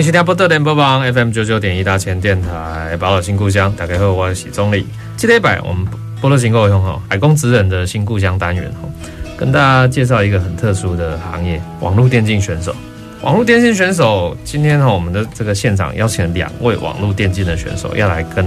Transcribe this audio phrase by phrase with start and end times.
[0.00, 4.86] 迎收听波特联播网 FM 九九点一大千电台，宝岛新故乡，大家好，我是总理。
[5.14, 5.86] 这礼拜我们
[6.22, 8.88] 波特新故乡哈，海公职人的新故乡单元哈，
[9.36, 12.74] 跟大家介绍一个很特殊的行业——网络电竞选手。
[13.20, 18.46] 网络电竞选手，今天哈，我们的这个现场邀请两位网络电竞的选手，要来跟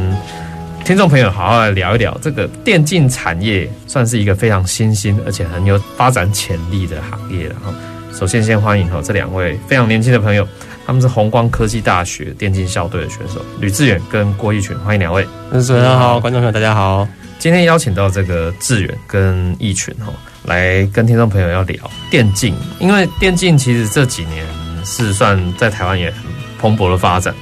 [0.83, 7.71] 听众朋友好好来聊一聊这个电竞产业，算是一个非常新兴而且很有发展潜力的行业了哈。
[8.11, 10.47] 首先，先欢迎哈这两位非常年轻的朋友。
[10.85, 15.25] 他们是红光科技大学电竞校队的选手吕志远跟郭义群，欢迎两位。
[15.51, 17.07] 主持人好，观众朋友大家好。
[17.39, 20.11] 今天邀请到这个志远跟义群哈，
[20.43, 21.77] 来跟听众朋友要聊
[22.09, 24.45] 电竞，因为电竞其实这几年
[24.85, 26.19] 是算在台湾也很
[26.59, 27.33] 蓬勃的发展，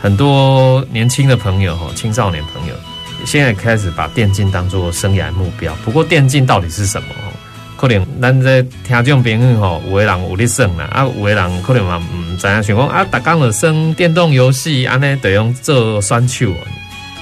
[0.00, 2.74] 很多年轻的朋友哈，青少年朋友
[3.24, 5.74] 现在开始把电竞当做生涯目标。
[5.84, 7.08] 不过电竞到底是什么？
[7.76, 12.00] 可能咱这听众朋友吼，有的人有咧耍啦，啊，有的人可能嘛
[12.32, 16.46] 唔知影，想讲啊，逐工就耍电动游戏，安尼得用做选手，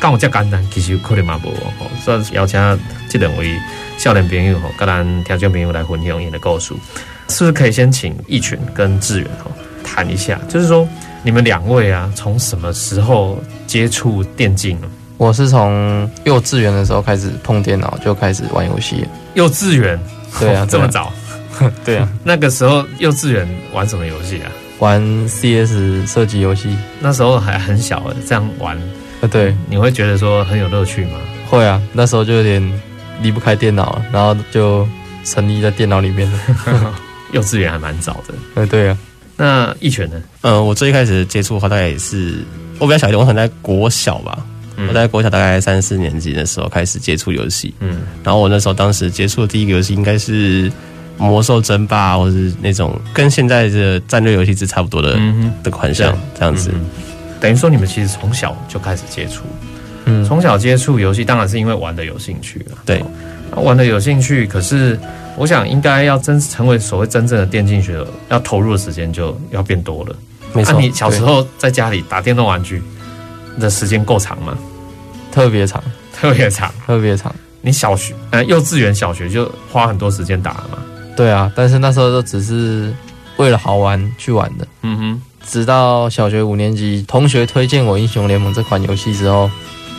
[0.01, 1.91] 讲有遮简单，其实可能嘛无吼。
[2.05, 3.55] 所以邀请这两位
[3.99, 6.75] 少年朋友吼，跟咱听众朋友来分享伊的故事，
[7.29, 9.51] 是不是可以先请义群跟志远吼
[9.83, 10.39] 谈一下？
[10.49, 10.89] 就是说
[11.23, 14.89] 你们两位啊，从什么时候接触电竞呢？
[15.17, 19.07] 我是从幼稚园的时候开始碰电脑，就开始玩游戏。
[19.35, 20.01] 幼稚园。
[20.39, 21.13] 对啊，这么早？
[21.85, 24.49] 对啊， 那个时候幼稚园玩什么游戏啊？
[24.81, 26.77] 玩 CS 射击游戏。
[26.99, 28.77] 那时候还很小，这样玩，
[29.21, 31.13] 呃，对，你会觉得说很有乐趣吗？
[31.49, 32.81] 会啊，那时候就有点
[33.23, 34.87] 离不开电脑，然后就
[35.25, 36.95] 沉溺在电脑里面了。
[37.33, 38.99] 幼稚园还蛮早的， 呃，对啊。
[39.37, 40.21] 那一拳呢？
[40.43, 42.45] 呃，我最一开始接触的话，大概也是
[42.79, 44.39] 我比较小一点，我可能在国小吧。
[44.89, 50.73] 我在国小大概三四年级的时候开始接触游戏，嗯，然后我那时候当时接触的第一个游戏应该是
[51.21, 55.19] 魔兽争霸，或是那种跟现在的战略游戏是差不多的
[55.63, 56.73] 的款项这样子。
[57.39, 59.43] 等于说你们其实从小就开始接触，
[60.07, 63.05] 嗯，从小接触游戏当然是因为玩的有兴趣了，对，
[63.55, 64.47] 玩的有兴趣。
[64.47, 64.99] 可是
[65.37, 70.17] 我想应该要真成为所谓真正的电竞选手，要投入的时间就要变多了。
[70.53, 72.83] 没错，那你小时候在家里打电动玩具
[73.59, 74.57] 的时间够长吗？
[75.31, 75.83] 特别长，
[76.13, 77.35] 特别长，特别长。
[77.63, 80.79] 你小学呃，幼稚园、小学就花很多时间打了吗？
[81.21, 82.91] 对啊，但是那时候都只是
[83.37, 84.67] 为了好玩去玩的。
[84.81, 85.23] 嗯哼。
[85.45, 89.51] 直到小学五年级，同学推荐我《英雄联盟》这款游戏之后，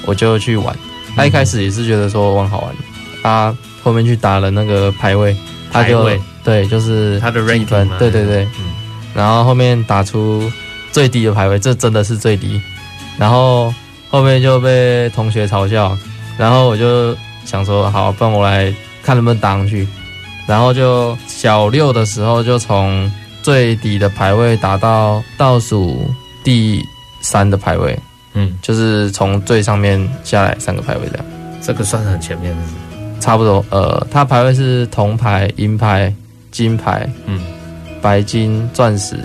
[0.06, 0.76] 我就去玩。
[1.16, 2.76] 他一开始也是觉得说玩好玩，
[3.22, 5.36] 他后面去打了那个排位，
[5.72, 6.10] 他就
[6.44, 8.46] 对，就是他的 rank 分，对对对。
[8.60, 8.72] 嗯。
[9.14, 10.52] 然后后面打出
[10.92, 12.60] 最低的排位，这真的是最低。
[13.20, 13.72] 然后。
[14.10, 15.98] 后面就被同学嘲笑，
[16.38, 17.16] 然后我就
[17.46, 18.66] 想说，好，不然我来
[19.02, 19.88] 看能不能打上去。
[20.52, 23.10] 然后就小六的时候，就从
[23.42, 26.06] 最底的排位打到倒数
[26.44, 26.84] 第
[27.22, 27.98] 三的排位，
[28.34, 31.26] 嗯，就是从最上面下来三个排位这样。
[31.62, 32.64] 这个算很前面的，
[33.22, 33.64] 差不多。
[33.70, 36.14] 呃，他排位是铜牌、银牌、
[36.52, 37.40] 金牌，嗯，
[38.02, 39.18] 白金、钻石、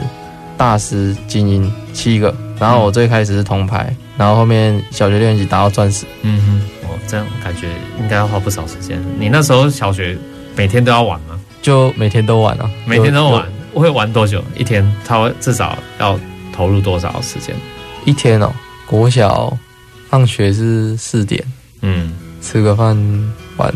[0.57, 2.33] 大师、精英七个。
[2.61, 3.93] 然后我最开始是铜牌。
[4.17, 7.67] 然后后面小学六年级打到钻石，嗯哼，哦，这样感觉
[7.99, 9.03] 应该要花不少时间。
[9.19, 10.17] 你那时候小学
[10.57, 11.39] 每天都要玩吗？
[11.61, 13.47] 就每天都玩啊，每天都玩。
[13.73, 14.43] 我会玩多久？
[14.57, 16.19] 一天他会至少要
[16.53, 17.55] 投入多少时间？
[18.07, 18.51] 一天哦，
[18.87, 19.55] 国小
[20.09, 21.45] 放学是四点，
[21.83, 22.97] 嗯，吃个饭
[23.59, 23.73] 玩，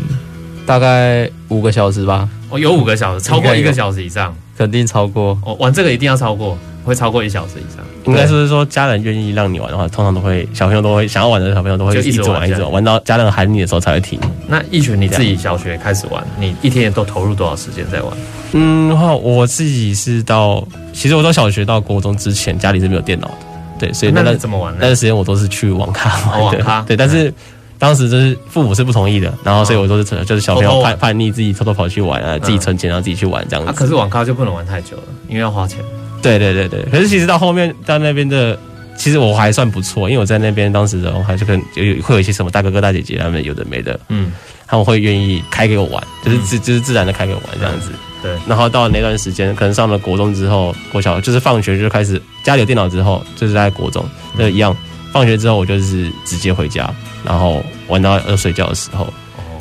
[0.65, 2.27] 大概五个小时吧。
[2.49, 5.37] 哦，有五个小时，超过一个小时以上，肯定超过。
[5.45, 6.57] 哦，玩这个一定要超过。
[6.83, 14.19] 会超过一小时以上，应该是说家人愿意让你玩的话，通常都会小朋友都会想要玩的小朋友都会一直玩一直玩，玩到家人喊你的时候才会停。
[14.47, 18.11] 那一群你自己小学开始玩，你一天都投入多少时间在玩？
[18.53, 23.33] 嗯，的话我自己是到，其实我到小学到国中之前家里是没有电脑的，
[23.79, 24.79] 对，所以那那怎么玩呢？
[24.81, 27.33] 那段时间我都是去网咖玩的，网咖 对，但是
[27.79, 33.71] 当时就是父母是不同意的，然后所以我都是就是小朋友叛叛逆，自己偷偷跑去玩啊，自己存钱然后自己去玩这样子。
[33.71, 35.79] 可是网咖就不能玩太久了，因为要花钱。
[36.21, 38.57] 对对对对，可是其实到后面到那边的
[38.97, 44.31] 其实我还算不错，因为我在那边当时的话，还是可能有有会有一些什么大哥哥大姐姐他们有的没的，嗯，
[44.67, 47.91] 他们会愿意开给我玩，就是自就是自然的开给我玩这样子。
[48.21, 54.05] 对，然后到了那段时间，可能上了国中之后，国小就是放学就开始家里有电脑之后，就是在国中，
[54.37, 54.75] 就一样。
[55.11, 56.89] 放学之后我就是直接回家，
[57.25, 59.11] 然后玩到要睡觉的时候。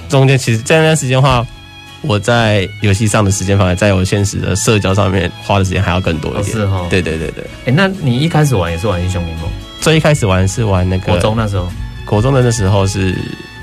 [0.09, 1.47] 中间其实，在那段时间的话，
[2.03, 6.57] 我在游戏上的时间，反而在我现实的社交上面花的时间还要更多一点。
[6.57, 7.45] 是哈，对对对对。
[7.67, 9.49] 哎，那你一开始玩也是玩英雄联盟？
[9.81, 11.69] 最一开始玩是玩那个国中那时候，
[12.07, 13.15] 国中的那时候是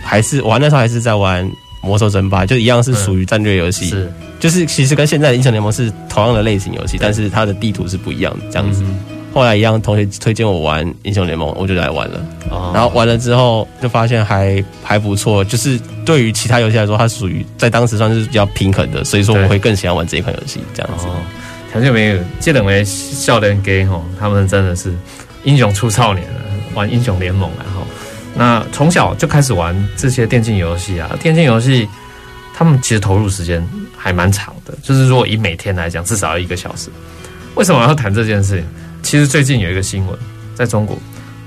[0.03, 1.49] 还是玩那时候还是在玩
[1.81, 3.89] 魔兽争霸，就一样是属于战略游戏。
[3.89, 8.83] 是，就是其实跟现在的英雄联盟是同样的类型游戏，但是它的地图是不一样的这样子。
[9.37, 12.19] 后来一样，同学推荐我玩英雄联盟，我就来玩了。
[12.73, 15.45] 然后玩了之后，就发现还还不错。
[15.45, 20.59] 就是对于其他游戏来说，它属于在当时算是比较平衡的，所以说我会更喜欢玩这一款游戏。
[20.73, 21.05] 这样子，
[21.71, 24.91] 条件没有，这两位少年 gay 吼，他们真的是
[25.43, 26.41] 英雄出少年了，
[26.73, 27.85] 玩英雄联盟然后
[28.33, 31.87] 那从小就开始玩这些电竞游戏啊，电竞游戏
[32.55, 33.63] 他们其实投入时间
[33.95, 36.89] 还蛮长的，就是如果以每天来讲，至少要一个小时。
[37.53, 38.65] 为什么要谈这件事情？
[39.07, 40.19] 其实最近有一个新闻，
[40.53, 40.97] 在中国，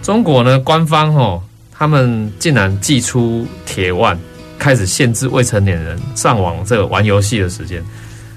[0.01, 4.19] 中国呢官方哦，他们竟然祭出铁腕，
[4.59, 7.85] 开始限制未成年人上网这个玩游戏的时间。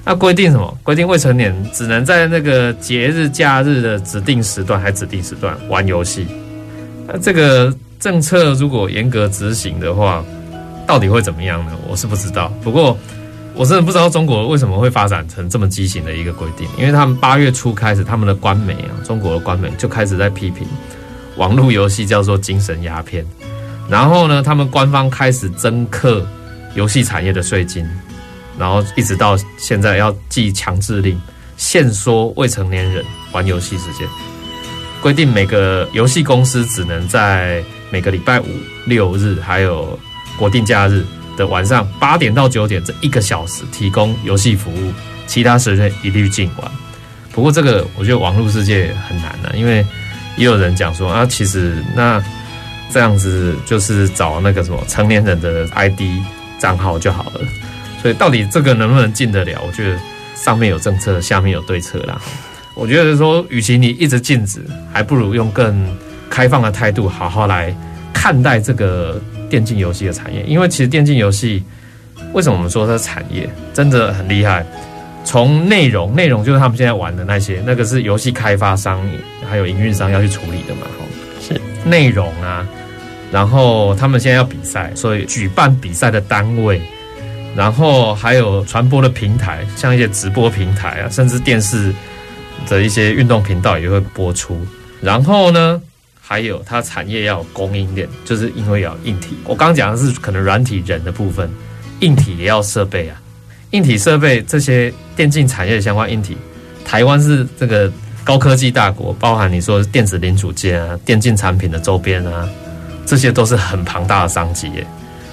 [0.03, 0.77] 那规定什么？
[0.83, 6.27] 规定未成年只能在那个节日、假日的指定时段，还指定时段玩游戏。
[7.07, 10.21] 那这个政策如果严格执行的话，
[10.85, 11.71] 到底会怎么样呢？
[11.89, 12.51] 我是不知道。
[12.61, 12.97] 不过。
[13.55, 20.67] 我真的不知道中国为什么会发展成这么畸形的一个规定，因为他们八月初开始，他们的官媒啊，中国的官媒就开始在批评
[21.37, 23.23] 网络游戏叫做精神鸦片，
[23.87, 26.25] 然后呢，他们官方开始征课
[26.73, 27.87] 游戏产业的税金，
[28.57, 31.21] 然后一直到现在要寄强制令，
[31.55, 34.07] 限缩未成年人玩游戏时间，
[34.99, 38.45] 规定每个游戏公司只能在每个礼拜五、
[38.87, 39.97] 六日还有
[40.39, 41.05] 国定假日。
[41.35, 44.93] 的晚上八点到九点这一个小时提供游戏服务，
[45.27, 46.71] 其他时间一律禁玩。
[47.31, 49.85] 不过这个我觉得网络世界很难的，因为
[50.37, 52.23] 也有人讲说啊，其实那
[52.91, 56.01] 这样子就是找那个什么成年人的 ID
[56.59, 57.41] 账号就好了。
[58.01, 59.59] 所以到底这个能不能禁得了？
[59.65, 59.99] 我觉得
[60.35, 62.21] 上面有政策，下面有对策啦。
[62.75, 65.97] 我觉得说，与其你一直禁止，还不如用更
[66.29, 67.75] 开放的态度，好好来
[68.13, 69.19] 看待这个。
[69.53, 71.61] 电竞游戏的产业，因为其实电竞游戏
[72.33, 74.65] 为什么我们说它是产业，真的很厉害。
[75.23, 78.99] 从内容，内容就是他们现在玩的那些，那个是游戏开发商
[79.47, 81.05] 还有营运商要去处理的嘛，哈，
[81.39, 82.67] 是内容啊。
[83.31, 86.81] 然后他们现在要比赛，所以举办比赛的单位，
[87.55, 91.93] 然后还有传播的平台，像一些直播平台啊，甚至电视
[92.67, 94.59] 的一些运动频道也会播出。
[94.99, 95.79] 然后呢，
[96.33, 99.37] 还有它产业要有供应链，就是因为要硬体。
[99.45, 101.47] 我刚刚讲的是可能软体人的部分，
[101.99, 103.21] 硬体也要设备啊。
[103.69, 106.35] 硬体设备这些电竞产业相关硬体，
[106.83, 107.91] 台湾是这个
[108.23, 112.49] 高科技大国，包含你说电子零组件啊、电竞产品的周边啊，
[113.05, 114.83] 这些都是很庞大的商机耶。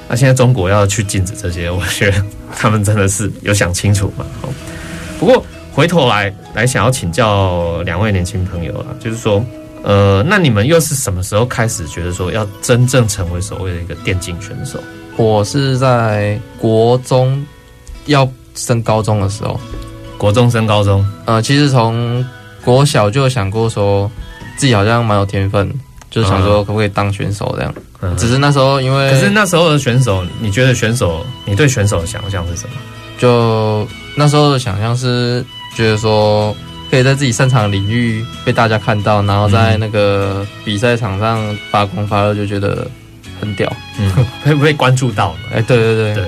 [0.07, 2.23] 那现在中国要去禁止这些，我觉得
[2.55, 4.27] 他们真的是有想清楚嘛？
[5.19, 5.43] 不过
[5.73, 9.43] 回头来来想要请教两位年轻朋友啊，就是说。
[9.83, 14.79] 呃，那你们又是什么时候开始觉得说要真正成为所谓的一个电竞选手？
[15.17, 17.45] 我是在国中
[18.07, 19.59] 要升高中的时候，
[20.19, 21.05] 国中升高中。
[21.25, 22.25] 呃，其实从
[22.63, 24.11] 国小就想过说
[24.57, 25.73] 自己好像蛮有天分，
[26.11, 27.75] 就想说可不可以当选手这样。
[28.03, 32.75] 嗯，只是那时候因为，可是那时候的选手，你觉得选手，你对选手的想象是什么？
[33.19, 35.45] 就那时候的想象是
[35.75, 36.55] 觉得说。
[36.91, 42.87] 可以在自己擅长的领域被大家看到，然后在那个比赛场上发光发热，就觉得
[43.41, 43.73] 很屌。
[43.99, 44.13] 嗯，
[44.45, 45.35] 会不会关注到？
[45.51, 46.25] 哎、欸，对对对，对。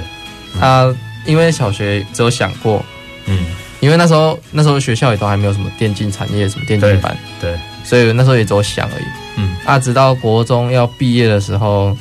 [0.61, 0.95] 他
[1.27, 2.85] 因为小学只有想过，
[3.27, 3.47] 嗯，
[3.81, 9.05] 因为那时候那时候学校也都还没有什么电竞产业，什么电竞班，对，对，所以那时候也只有想而已。
[9.39, 11.97] 嗯，啊，直到国中要毕业的时候，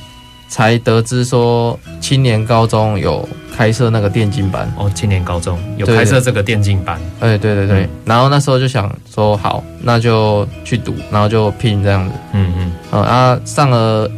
[0.51, 3.27] 才得知说青年高中有。
[3.53, 4.74] 开设那个电竞班。
[4.77, 14.10] 哦，青年高中有开设这个电竞班，哎，对对对，然后那时候就想说好，那就去读，然后就拼这样子，嗯嗯，啊，上了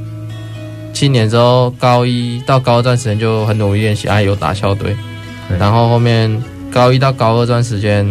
[0.94, 4.96] 七年之后，高一到高二段时间就很努力练习，啊有打校队，
[5.60, 8.08] 然后后面高一到高二这段时间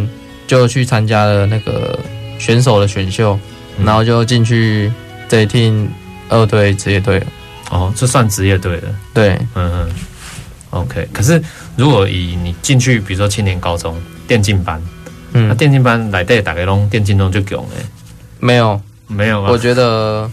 [0.49, 1.99] 就去参加了那个
[2.39, 3.39] 选手的选秀，
[3.85, 4.93] 然后就进去
[5.29, 5.87] J Team
[6.29, 7.27] 二队职业队了，
[7.73, 9.91] 哦，这算职业队的，对，嗯嗯。
[10.71, 11.43] OK，可是
[11.77, 13.95] 如果以你进去，比如说青年高中
[14.27, 14.81] 电竞班，
[15.33, 17.85] 嗯，那电竞班来带打开龙电竞中就囧哎，
[18.41, 19.49] 没有，没有吗？
[19.51, 20.31] 我觉得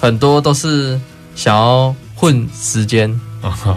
[0.00, 0.98] 很多都是
[1.34, 3.20] 想要混时间，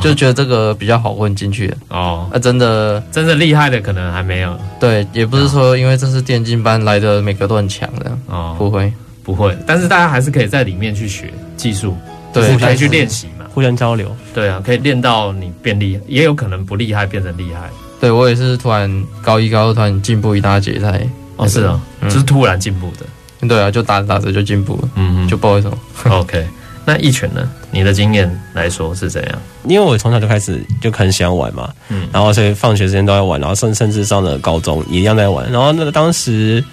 [0.02, 2.30] 就觉得这个比较好混进去哦。
[2.32, 3.02] 那真的。
[3.12, 4.58] 真的厉害的可能还没有。
[4.80, 8.18] 对，也不是说因为这是电竞班来的每个都很强的。
[8.28, 8.92] 哦，不会。
[9.22, 9.58] 不会。
[9.68, 11.98] 但是大家还是可以在里面去学技术，
[12.42, 14.16] 对，可以去练习嘛，互相交流。
[14.34, 17.70] 对啊，可以练到你变厉害，也有可能不厉害变成厉害。
[18.00, 23.06] 对，我也是突然高一高二突然进步一大截才哦，是啊，就是突然进步的。
[23.48, 25.70] 对啊，就打着打着就进步了，嗯嗯，就不好意思。
[26.10, 26.46] OK，
[26.84, 27.48] 那一拳呢？
[27.72, 29.42] 你的经验来说是怎样？
[29.66, 35.52] 因为我从小就开始就很喜欢玩嘛，嗯，然后所以放学时间都在玩，然后甚甚至上了高中也一样在玩。
[35.52, 36.64] 然后那个当时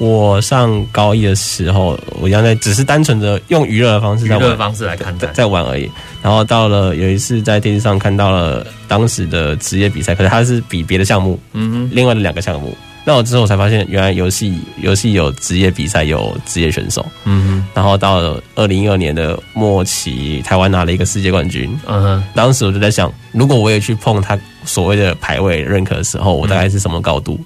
[0.00, 5.90] 我上高一的时候，我一样在只是单纯的用娱乐的方式在玩，娱乐方式来看待在玩而已。
[6.22, 12.74] 然后到了有一次在电视上看到了当时的职业比赛，可是它是比别的项目，嗯哼，另外的两个项目。
[13.04, 17.66] 那我之后才发现，原来游戏游戏有职业比赛，有职业选手，嗯哼。
[17.74, 22.24] 然后到了二零一二年的末期，台湾拿了一个世界冠军，嗯哼。
[22.34, 27.38] 当时我就在想，如果我也去碰他所谓的排位认可的时候，我大概是什么高度？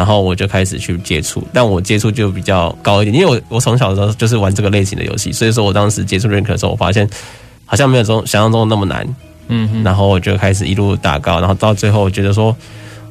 [0.00, 7.06] 然后我就开始去接触，但我接触就比较高一点，因为我我从小的时候就是玩这个类型的游戏，所以说我当时接触认可的时候，我发现。
[7.70, 9.06] 好像没有中想象中的那么难，
[9.46, 12.56] 嗯哼，然后我就开始一路打高，然后到最后我觉得说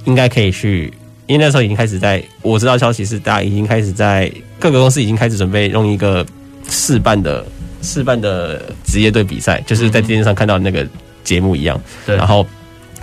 [0.03, 0.93] 应该可以去，
[1.27, 4.29] 因为那时候已经开始在，我知道消息是大家已经开始在
[4.59, 6.25] 各个公司已经开始准备用一个
[6.69, 7.45] 试办的
[7.81, 10.85] 试办的职业队比赛，就是在电视上看到那个
[11.23, 12.45] 节目一样，对，然后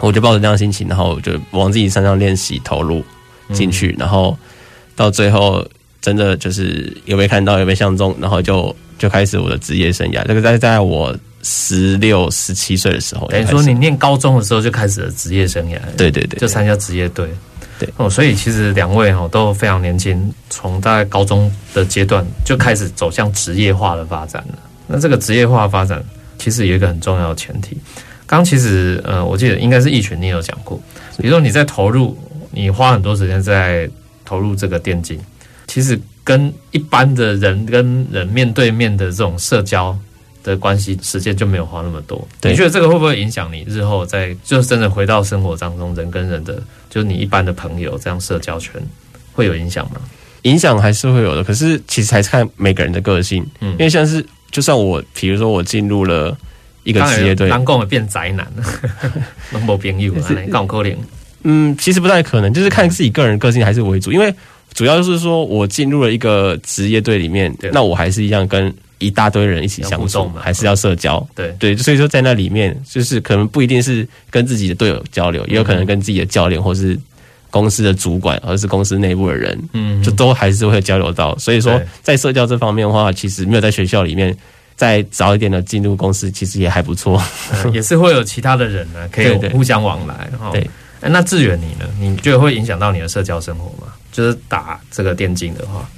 [0.00, 3.02] 我就抱着这样的心情，然后就往自己身上练习投入
[3.52, 4.36] 进去，然后
[4.94, 5.66] 到最后
[6.00, 11.16] 真的就是有被看到，有被相中，然后就就开始我的职业生涯，这个在在我。
[11.48, 17.28] 十六、十七岁的时候，等于说你念高中的时候就开始了职业生涯，对对对，就参加职业队，
[17.78, 17.88] 对。
[17.98, 24.58] 哦，所以其实两位哦都非常年轻，从大概高中的阶段就开始走向职业化的发展了。
[24.88, 26.04] 那这个职业化发展
[26.36, 27.78] 其实有一个很重要的前提，
[28.26, 30.76] 刚其实呃，我记得应该是一群你有讲过，
[31.18, 32.18] 比如说你在投入，
[32.56, 33.88] 你花很多时间在
[34.24, 35.20] 投入这个电竞，
[35.68, 39.96] 其实跟一般的人跟人面对面的这种社交。
[40.46, 48.80] 的关系时间就没有花那么多，你觉得这个会不会影响你日后在就是真的回到生活当中人跟人的，就是你一般的朋友这样社交圈
[49.32, 49.96] 会有影响吗？
[50.42, 56.38] 影响还是会有的，可是其实还是看每个人的个性，嗯，因为像是就算我，比如说我进入了
[56.84, 58.46] 一个职业队，当工会变宅男，
[59.50, 60.94] 没朋友啊，搞可怜。
[61.42, 64.34] 嗯，其实不太可能，就是看自己个人个性还是为主，因为
[64.74, 68.74] 主要就是说我进入了一个职业队里面，那我还是一样跟。
[68.98, 71.20] 一大堆人一起相处，还是要社交。
[71.34, 76.98] 对对，所以说在那里面，就是可能不一定是跟自己的队友交流，也有可能跟自己的教练，或是
[77.50, 81.36] 公司的主管，或是公司内部的人，嗯，就都还是会交流到。
[81.36, 84.34] 所以说，在社交这方面的话，其实没有在学校里面
[84.76, 87.22] 再早一点的进入公司，其实也还不错，
[87.74, 90.30] 也是会有其他的人呢，可以互相往来。
[90.50, 91.88] 对，那志远你呢？
[91.98, 93.92] 你觉得会影响到你的社交生活吗？
[94.12, 95.88] 就是打这个电竞的话，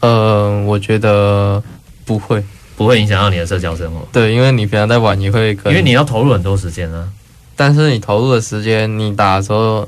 [0.00, 1.62] 呃，我觉得。
[2.06, 2.40] 不会，
[2.76, 4.06] 不会影响到你的社交生活。
[4.12, 7.08] 对，因为你平常在玩，你会可，因为你要投入很多时间啊。
[7.56, 9.84] 但是你投入的时间，你打的时候，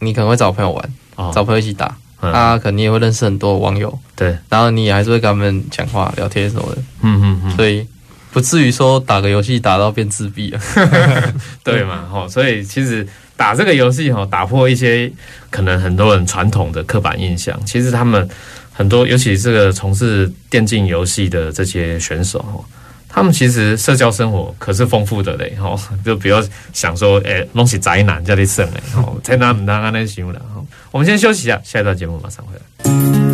[0.00, 1.86] 你可能会找朋友玩，哦、找朋友一起打，
[2.20, 3.98] 他、嗯啊、可能你也会认识很多网友。
[4.14, 6.82] 对，然后你还是会跟他们讲话、聊天什么的。
[7.00, 7.50] 嗯嗯嗯。
[7.56, 7.86] 所以
[8.30, 10.60] 不至于说打个游戏打到变自闭了
[11.64, 12.06] 对嘛？
[12.12, 15.10] 哦，所以其实打这个游戏哈，打破一些
[15.50, 18.28] 可能很多人传统的刻板印象，其实他们。
[18.76, 22.64] 很多，尤其这个从事电竞游戏的这些选手，
[23.08, 30.60] 他们其实社交生活可是丰富的嘞，哈，就不要想说，哎，弄起宅男叫你省嘞，哈，宅男唔当安尼想了，哈。
[30.90, 33.33] 我们先休息一下，下一段节目马上回来。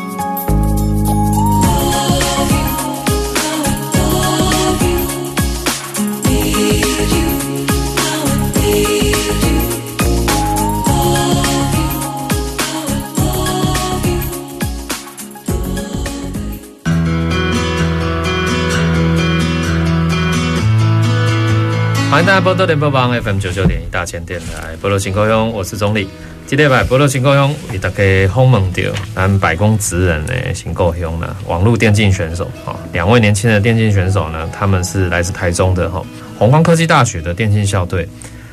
[22.11, 26.09] 欢迎大家波多联播网 FM 九九点一大千电台，波多新故乡，我是钟立。
[26.45, 28.81] 今天来波多新故乡为大家访问到
[29.15, 36.03] 咱百工职人的新故乡呢，网络电竞选手啊，两位年轻的电竞选手呢，他们是来自台中的哈
[36.37, 38.05] 弘光科技大学的电竞校队，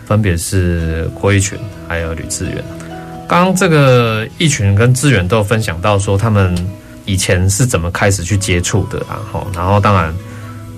[0.06, 2.62] 分别是郭一群还有吕志远。
[3.26, 6.56] 刚刚这个一群跟志远都分享到说，他们
[7.06, 9.18] 以前是怎么开始去接触的啊，
[9.52, 10.14] 然后当然。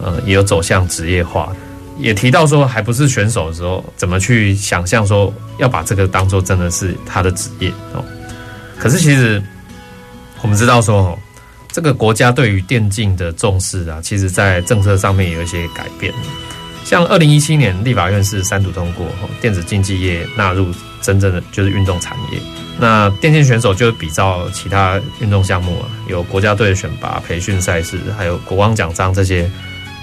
[0.02, 1.54] 呃，也有走向职业化，
[2.00, 8.04] 也提到说，还不是选手的时候，怎么去想象说要把这个当做真的是他的职业哦。
[8.78, 9.42] 可是其实
[10.40, 11.18] 我们知道说，哦，
[11.70, 16.12] 这个国家对于电竞的重视啊，其实在政策上面有一些改变。
[16.84, 19.06] 像二零一七年立法院是三读通过，
[19.40, 20.68] 电子竞技业纳入
[21.02, 22.38] 真正的就是运动产业。
[22.78, 29.50] 那电竞选手就比照其他运动项目啊，有国家队的选拔、培训赛事，还有国光奖章这些。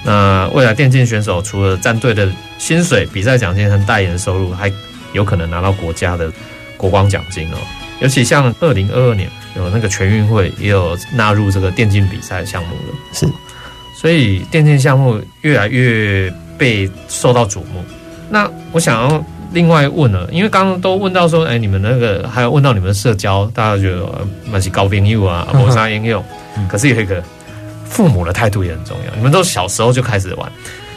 [0.08, 4.72] 那未来电竞选手除了战队的薪水、比赛奖金和代言收入，还
[5.12, 6.32] 有可能拿到国家的
[6.78, 7.58] 国光奖金哦。
[8.00, 12.96] 尤其像二零二二年有那个全运会，也有纳入这个电竞比赛项目了。
[13.12, 13.28] 是，
[14.00, 17.84] 所以电竞项目越来越被受到瞩目。
[18.30, 19.24] 那我想要。
[19.54, 24.06] 另外问了，因为刚刚都问到说，哎，你们那个还有问到你们的社交，大家觉得
[24.46, 26.22] 蛮是高朋友啊，磨砂应用。
[26.68, 27.24] 可是有一个
[27.90, 29.16] 父母的态度也很重要。
[29.16, 30.52] 你们都小时候就开始玩，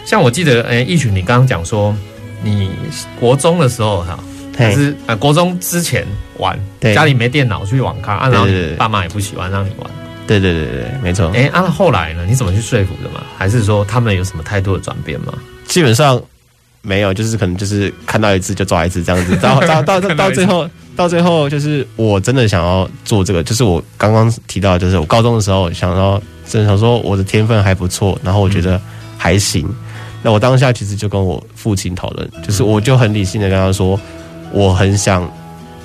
[0.05, 1.95] 像我记得，哎，一群你刚刚讲说，
[2.43, 2.71] 你
[3.19, 4.19] 国中的时候哈，
[4.57, 6.07] 还是啊，国中之前
[6.39, 9.91] 玩，家里没电脑去网咖，然后爸妈也不喜欢让你玩。
[10.27, 11.31] 对对对对，没错。
[11.35, 12.25] 哎，啊，后来呢？
[12.27, 13.23] 你怎么去说服的嘛？
[13.37, 15.33] 还是说他们有什么态度的转变吗？
[15.67, 16.21] 基本上。
[16.83, 20.67] 没有，就是可能就是看到一次就抓一次这样子，到到到到到最后，
[20.97, 26.19] 到最后就是我真的想要做这个，就是我刚刚提到，就是我高中的时候想要，
[26.51, 28.81] 真的想说我的天分还不错，然后我觉得
[29.17, 29.67] 还行。
[30.23, 33.99] 那我当下其实就跟我父亲讨论，就是我就很理性的跟他说，
[34.53, 35.23] 我很想，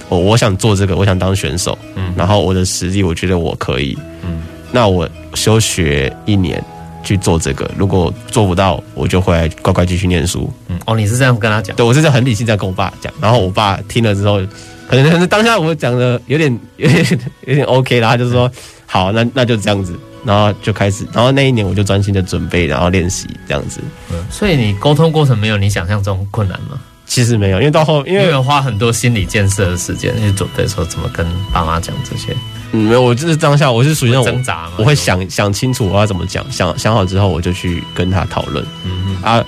[0.10, 4.42] 我我想做这个，我想当选手，嗯，然后我的实力我觉得我可以，嗯，
[4.72, 6.62] 那我休学一年。
[7.06, 10.52] 去做这个，如果做不到，我就回来乖乖继续念书。
[10.68, 11.76] 嗯，哦，你是这样跟他讲？
[11.76, 13.14] 对，我是这样很理性这样跟我爸讲。
[13.22, 14.40] 然后我爸听了之后，
[14.88, 17.06] 可能可能当下我讲的有点有点
[17.46, 18.52] 有点 OK 啦，他就是说
[18.88, 23.80] 好，那那就这样子，然后就开始，然后那一年我就专心的准备，然后练习这样子。
[24.12, 26.80] 嗯，所以你沟通过程没有你想象中困难吗？
[27.06, 32.36] 其实没有，因为到后因为有花很多心理建设的时间去准备，说怎么跟爸妈讲这些。
[32.72, 38.66] 嗯，没有，我就是当下，我是属于那种挣扎，我会想想清楚我要怎么讲，想想好之后，我就去跟他讨论。
[38.84, 39.46] 嗯嗯啊，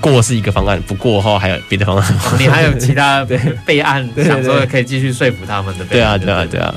[0.00, 3.24] 过是一个方案，不过后还有别的方案，你还有其他
[3.64, 5.84] 备案，想说可以继续说服他们的。
[5.84, 6.74] 对啊，对啊，对啊。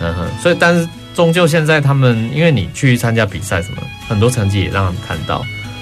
[0.00, 5.38] 嗯哼，所以但是终究现在他们，因为你去参加比赛什么，很多成绩也让他们看到，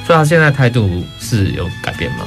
[0.07, 2.27] 所以他现在态度是有改变吗？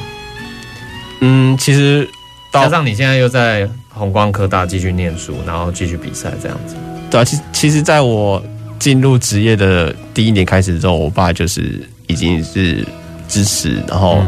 [1.22, 2.08] 嗯，其实
[2.52, 6.76] 加上你现在又在红光科大继续念书，然后继续比赛这样子。
[7.10, 8.44] 对啊，其其实，在我
[8.80, 12.86] 进入职业的第一年开始之后，我爸就是已经是
[13.28, 14.22] 支持，然后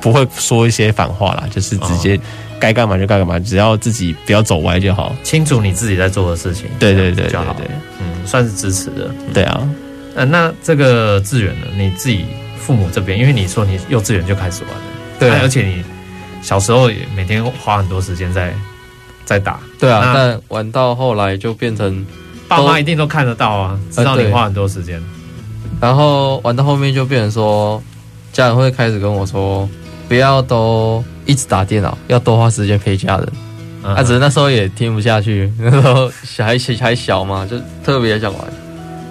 [0.00, 2.18] 不会说一些反话啦，就是直接
[2.60, 7.56] 该干嘛就该干嘛，只要自己不要走歪就好，清楚你自己在做的事情，对对对，就好。
[8.26, 9.10] 算是支持的。
[9.32, 9.68] 对啊，
[10.14, 11.66] 呃，那这个志远呢？
[11.76, 12.24] 你自己
[12.58, 14.82] 父母这边，因为你说你幼稚园就开始玩了，
[15.18, 15.84] 对，而且你
[16.42, 18.54] 小时候也每天花很多时间在。
[19.26, 22.04] 在打，对啊，但玩到后来就变成
[22.46, 25.02] 爸妈一定都看得到啊，知道你花很多时间。
[25.80, 27.82] 然后玩到后面就变成说，
[28.34, 29.66] 家人会开始跟我说，
[30.08, 33.26] 不要都一直打电脑，要多花时间陪家人。
[33.84, 38.42] 啊，只是那时候也听不下去， 那时候小孩还小嘛，就特别想玩。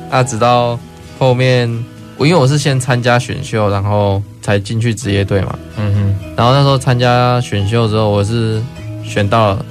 [0.09, 0.79] 啊，直到
[1.19, 1.69] 后面
[2.17, 5.57] 我因为我是先参加选秀，然后才进去职业队嘛。
[5.77, 6.15] 嗯哼。
[6.35, 8.61] 然后那时候参加选秀之后，我是
[9.03, 9.65] 选到了。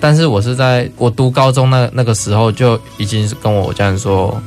[0.00, 4.40] 但是我是在我读高中那那个时候就已经是跟我家人说，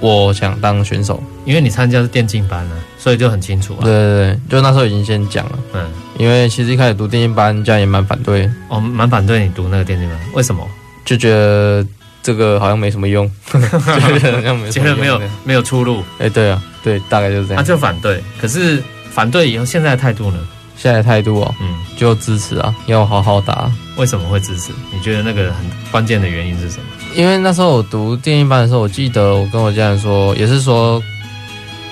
[0.00, 3.82] 我想当选手，因为你参加是电竞班了，所以就很清楚啊。
[3.82, 5.58] 对对对，就那时候已经先讲了。
[5.74, 8.48] 嗯，因为其实一开始读电竞班，家人也蛮反对。
[8.68, 10.66] 哦，蛮反对你读那个电竞班，为什么？
[11.04, 11.84] 就觉得
[12.22, 16.02] 这个好像没什么用， 觉得好像没觉得没有没有出路。
[16.18, 17.62] 哎，对啊，对，大概就是这样。
[17.62, 20.38] 他就反对，可是反对以后现在的态度呢？
[20.76, 23.70] 现在的态度哦，嗯，就支持啊，要好好打。
[23.96, 24.72] 为什么会支持？
[24.92, 26.84] 你觉得那个很关键的原因是什么？
[27.14, 31.00] 因为那时候我读电竞班的时候，我记得我跟我家人说，也是说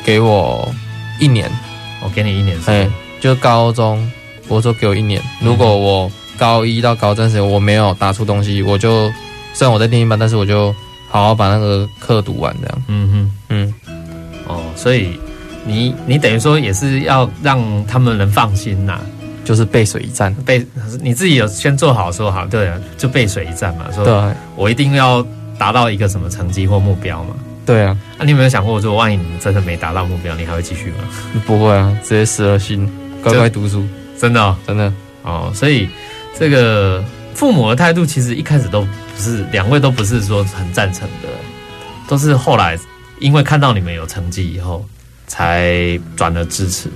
[0.04, 0.68] 给我
[1.18, 1.50] 一年，
[2.02, 2.88] 我给你一年，哎，
[3.20, 4.10] 就高中，
[4.48, 9.10] 我说给我一年，如果我高一到高三时我没有打出东西，我就
[9.54, 10.74] 虽然我在电竞班，但是我就
[11.08, 12.82] 好好把那个课读完，这样。
[12.88, 13.74] 嗯哼，嗯，
[14.46, 15.18] 哦，所以。
[15.62, 19.00] 你你等于说也是要让他们能放心呐、啊，
[19.44, 20.66] 就是背水一战，背
[21.02, 24.14] 你自己有先做好说好，对啊，就背水一战嘛，说对，
[24.56, 25.24] 我一定要
[25.58, 27.34] 达到一个什么成绩或目标嘛，
[27.66, 30.98] 对啊，那、啊、你有没有想过说，万一你真的没达到目标，你还会继续吗？
[31.46, 32.90] 不会啊，直接死了心，
[33.22, 33.86] 乖乖读书，
[34.18, 34.92] 真的、哦、真的
[35.22, 35.88] 哦，所以
[36.38, 41.28] 这个父母的态度其实一开始都不是，两位都不是说很赞成的，
[42.08, 42.78] 都是后来
[43.18, 44.84] 因为看到你们有成绩以后。
[45.32, 46.88] 才转了支持。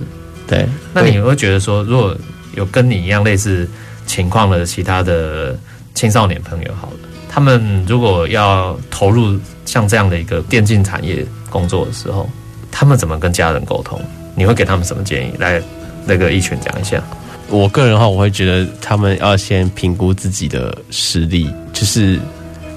[0.45, 2.13] 对，那你会觉得说，如果
[2.53, 3.65] 有跟你一样类似
[4.05, 5.57] 情况的其他的
[5.93, 6.97] 青少年朋友，好了，
[7.35, 12.29] 他们如果要投入像这样的一个电竞产业工作的时候，
[12.71, 13.99] 他们怎么跟家人沟通？
[14.35, 15.33] 你会给他们什么建议？
[15.37, 15.61] 来，
[16.05, 17.03] 那个一群讲一下。
[17.49, 22.17] 我个人的话，我会觉得他们要先评估自己的实力，就是。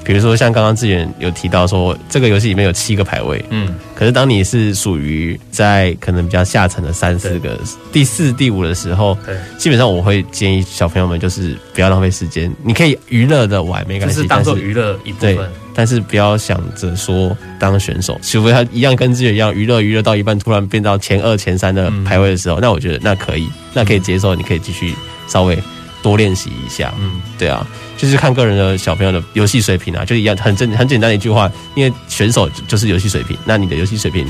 [0.09, 7.61] 比如说，像刚刚志远有提到说，这个游戏里面有七个排位，嗯，可是当你是属于在可能比较下层的三四个、
[7.93, 15.45] 第四、第五的时候，对，基本上我会建议小朋友们就是不要浪费时间，你可以娱乐的玩没关系，就是当做娱乐一部分，对，
[15.75, 24.95] 但是不要想着说当选手，除非他一样跟志远一样娱乐娱乐到一半突然变到前二、前三的排位的时候，那我觉得那可以，那可以接受，你可以继续
[25.27, 25.59] 稍微
[26.03, 27.67] 多练习一下，嗯，对啊。
[27.99, 34.25] 就是看个人的小朋友的游戏水平啊，就一样很正很简单的一句话，因为选手就是游戏水平，那你的游戏水平，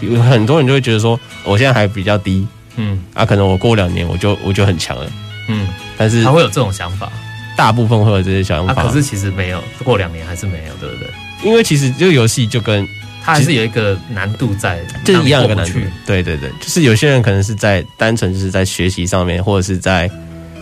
[0.00, 5.08] 有很多人就会觉得说，我现在还比较低，嗯，啊，可能我过两年我就我就很强了，
[5.48, 7.08] 嗯，但是他会有这种想法，
[7.56, 11.08] 大部分会有这些想法，可是其实没有，过两年还是没有，对不对？
[11.44, 12.84] 因为其实这个游戏就跟
[13.22, 20.10] 它还是有一个难度在，就是一样的难度，对对对，就是有些人可能是在单纯就是在学习上面，或者是在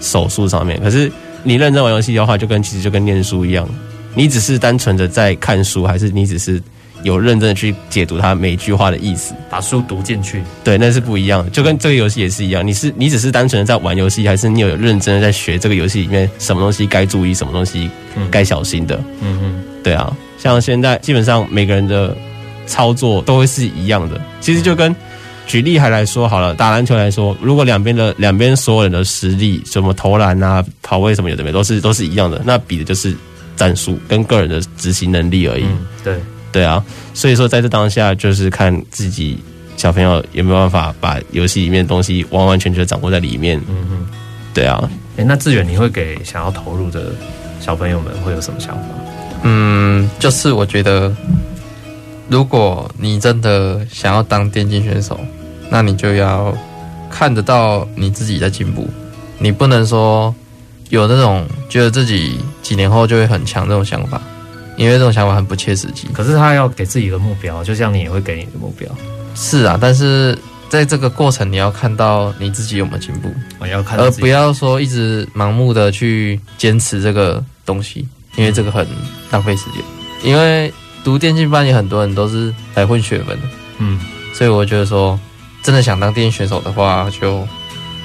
[0.03, 1.11] 手术上面，可是。
[1.43, 3.69] 你认真玩游戏的话，就跟其实就跟念书一样，
[4.15, 6.63] 你只是单纯的在看书，还是你只是
[7.03, 10.43] 有认真的去解读它每一句话的意思，把书读进去？
[10.63, 11.51] 对，那是不一样的。
[11.51, 17.91] 就跟这个游戏也是一样，你是你只是单纯的在玩游戏，还是你有认真的在学这个游戏里面什么东西该注意，什么东西
[18.31, 18.97] 该小心的？
[19.21, 22.17] 嗯嗯，对啊，像现在基本上每个人的
[22.67, 24.95] 操作都会是一样的，其实就跟。
[25.53, 33.15] 举例还来说好了，打篮球来说，如果两边的两边所有人的实力，什么投篮啊、跑位什么有的没，都是都是一样的，那比的就是
[33.55, 35.65] 战术跟个人的执行能力而已。
[35.65, 36.17] 嗯、对
[36.51, 39.39] 对啊，所以说在这当下，就是看自己
[39.77, 43.61] 小朋友有没有办法把游戏里面的东西完完全全掌握在里面。
[43.69, 44.07] 嗯嗯，
[44.55, 44.81] 对啊。
[44.85, 47.13] 哎、欸，那志远，你会给想要投入的
[47.61, 48.85] 小朋友们会有什么想法？
[49.43, 51.15] 嗯，就是我觉得。
[52.29, 55.21] 如果你真的想要当电竞选手，
[55.73, 56.55] 那你就要
[57.11, 58.87] 看得到你自己在进步。
[59.39, 60.35] 你不能说
[60.91, 64.21] 有那种觉得自己几年后就会很强这种想法，
[64.77, 66.09] 因为这种想法很不切实际。
[66.13, 68.87] 可是他要给自己一个目标，就像你也会给你的目标。
[69.35, 78.07] 是啊，但是在这个过程，你要看到你自己有没有进步，我要看，而不要说一直盲目的去坚持这个东西，
[78.37, 78.87] 因为这个很
[79.31, 79.83] 浪费时间，
[80.23, 80.71] 因为。
[81.05, 83.99] 读电竞班也很多人都是来混学分的，嗯，
[84.33, 85.19] 所以我觉得说，
[85.63, 87.47] 真的想当电竞选手的话，就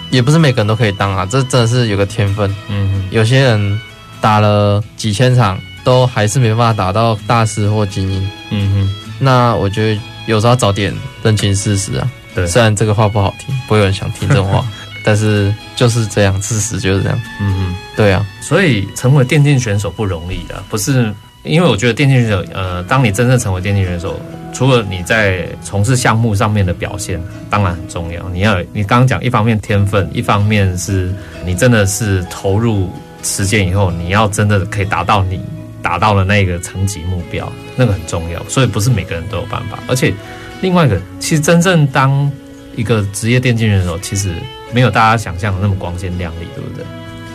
[0.09, 3.81] 也不是每个人都可以当啊，这真的是有个天分，嗯哼，有些人
[4.21, 10.93] 打了几千场都还是没办法打到大师或精英，嗯哼，那我觉得有时候要早点
[11.23, 14.65] 认清事实啊，对，虽然这个话不好听，不会有人想听这种话，
[15.03, 21.13] 但是就是这样，事实就是这样，嗯哼，对啊，所以成为电竞选手不容易的，不是。
[21.43, 24.19] 因为我觉得电竞选手，呃，当你真正成为电竞选手，
[24.57, 28.27] 除了你在从事项目上面的表现，当然很重要。
[28.29, 31.13] 你要你刚刚讲，一方面天分，一方面是
[31.45, 32.89] 你真的是投入
[33.21, 35.39] 时间以后，你要真的可以达到你
[35.83, 38.43] 达到了那个层级目标，那个很重要。
[38.49, 39.77] 所以不是每个人都有办法。
[39.87, 40.11] 而且
[40.59, 42.31] 另外一个，其实真正当
[42.75, 44.33] 一个职业电竞选手，其实
[44.73, 46.83] 没有大家想象的那么光鲜亮丽，对不对？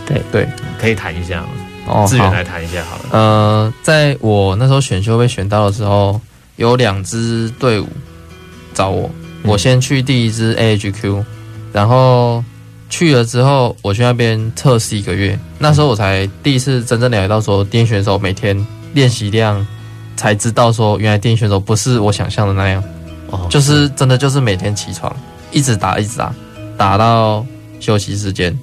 [0.05, 1.47] 对对，可以谈一下吗？
[1.87, 3.03] 哦，志远来谈一下好了。
[3.11, 6.19] 呃，在我那时候选秀被选到的时候，
[6.55, 7.87] 有两支队伍
[8.73, 9.09] 找我，
[9.43, 11.23] 我先去第一支 AHQ，
[11.71, 12.43] 然后
[12.89, 18.55] 去了之后，我去那边测试一个月，那时候我才第一次真正了解到说，电竞选手每天
[18.93, 19.65] 练习量，
[20.15, 22.83] 才知道说，原来电竞选手不是我想象的那样，
[23.31, 25.15] 哦，就是真的就是每天起床
[25.51, 26.33] 一直打一直打，
[26.77, 27.45] 打到
[27.79, 28.57] 休息时间，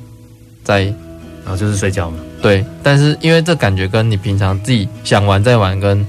[0.63, 2.19] 再然后就是睡觉嘛。
[2.41, 6.01] 对，但是因为这感觉跟你平常自己想玩再玩跟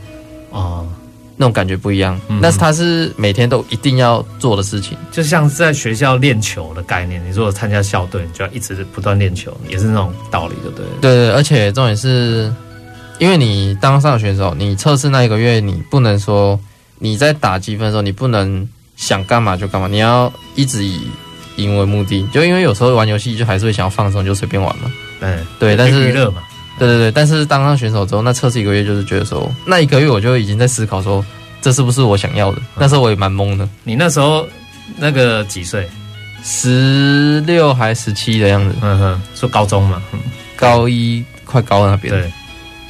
[0.52, 0.91] 啊、嗯、
[1.42, 7.20] 那种感觉不一样，嗯、但是它是每天都一定要做的事情，就像是在学校练球的概念。
[7.26, 10.86] 你如果参加校队，你就要一直不断练球，也是那种道理，对不对？
[11.02, 12.54] 对对，而且重点是，
[13.18, 16.60] 因为你当上选手，你测试那一个月，你不能说
[17.00, 21.02] 你在打积分的时候，你不能想干嘛就干嘛，你要一直以
[21.56, 22.24] 赢为目的。
[22.32, 24.92] 就因为有时候玩游戏就还是会想要放松，就随便玩嘛。
[25.22, 26.44] 嗯，对，但是娱乐嘛，
[26.80, 31.24] 对对对，但是当上选手之后，那测试一个月，就是觉得说，那一个月我就已经在思考说，
[31.62, 32.58] 这是不是我想要的？
[32.60, 33.68] 嗯、那时候我也蛮懵的。
[33.84, 34.48] 你那时候
[34.98, 35.88] 那个几岁？
[36.44, 38.76] 十六还十七的样子？
[38.82, 40.20] 嗯哼，说高中嘛，嗯、
[40.56, 42.12] 高一快高那边。
[42.12, 42.32] 对，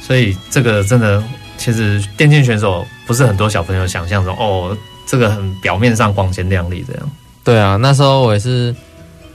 [0.00, 1.22] 所以这个真的，
[1.58, 4.76] 其实电竞选手不是很多小朋友想象中哦。
[5.04, 7.10] 这个很表面上光鲜亮丽这样。
[7.44, 8.74] 对啊，那时候我也是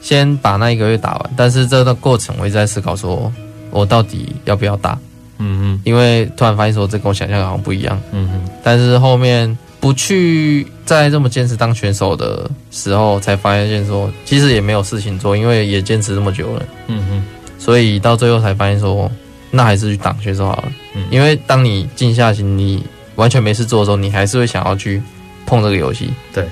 [0.01, 3.31] 先把那一个月打完，但是这段过程我一直在思考，说
[3.77, 4.97] 我到底要不要打？
[5.37, 8.01] 嗯嗯，因为突然发现说这跟我想象好像不一样。
[8.11, 16.65] 嗯哼，但是后面不去再这么坚持当选手的时候，才发现说其实也没有事情做，因为也坚持这么久了。
[16.87, 17.23] 嗯哼，
[17.59, 19.11] 所以到最后才发现说，
[19.51, 20.71] 那还是去当选手好了。
[20.95, 24.99] 嗯，因为当你静下心，你完全没事做的时候，你还是会想要去
[25.45, 26.09] 碰这个游戏。
[26.33, 26.43] 对，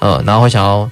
[0.00, 0.86] 呃，然后会想要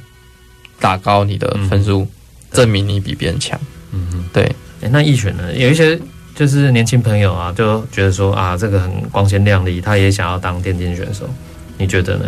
[0.81, 2.09] 打高你的分数，
[2.53, 3.61] 证明你比别人强。
[3.92, 4.51] 嗯哼，对。
[4.85, 5.53] 欸，那一拳呢？
[5.55, 5.99] 有一些。
[6.37, 11.31] 就是年轻朋友啊，就觉得说啊，这个很光鲜亮丽，他也想要当电竞选手。
[11.79, 12.25] 你觉得呢？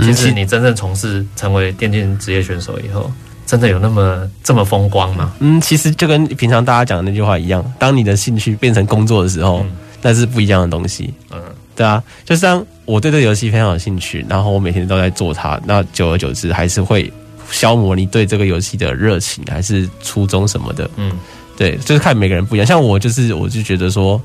[0.00, 3.10] 其实你真正从事成为电竞职业选手以后，
[3.44, 5.34] 真的有那么这么风光吗？
[5.40, 9.66] 嗯，其实就跟平常大家讲的那句话一样，当你的兴趣变成工作的时候，
[10.00, 11.12] 那是不一样的东西。
[11.32, 11.42] 嗯，
[11.74, 17.12] 对啊，就像我对这个游戏非常有兴趣，然后我每天都在做它，那久而久之还是会
[17.50, 20.88] 消磨你对这个游戏的热情，还是初衷什么的。
[20.94, 21.10] 嗯。
[21.56, 22.66] 对，就是看每个人不一样。
[22.66, 24.20] 像我，就是我就觉得说，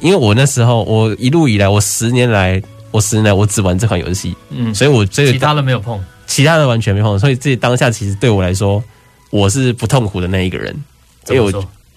[0.00, 7.18] 因为我那时候，我一路以来，我十年来，我十年来，我只玩这款游戏，嗯，所以我这个其他的没有碰，其他的完全没碰。
[7.18, 8.82] 所以这当下其实对我来说，
[9.30, 10.74] 我是不痛苦的那一个人。
[11.28, 11.52] 因为我，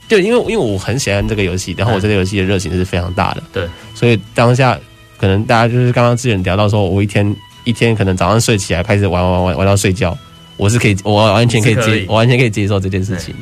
[0.08, 3.42] 就因为因为我很喜欢这个游戏，然后我这个游戏的热情是非常大的。
[3.54, 4.78] 对，所以当下
[5.18, 10.16] 可能大家就是刚刚之前聊到说，我一天一天可能早上睡起来开始玩玩玩玩玩到睡觉，
[10.58, 13.34] 我是可以，我完全可以接，我完全可以接受这件事情。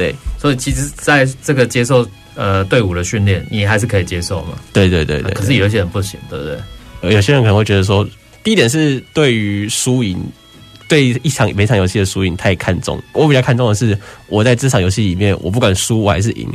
[0.00, 4.58] 对，所以其实在这个接受呃队伍的训练，你还是可以接受嘛？
[4.72, 5.30] 对对对对。
[5.34, 7.12] 可是有一些人不行，对不对？
[7.12, 8.08] 有些人可能会觉得说，
[8.42, 10.18] 第一点是对于输赢，
[10.88, 12.98] 对一场每场游戏的输赢太看重。
[13.12, 16.48] 我比较看重的是，我在这场游戏里面，我不管输还是赢，